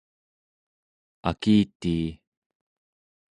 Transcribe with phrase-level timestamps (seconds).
[1.29, 1.97] akitii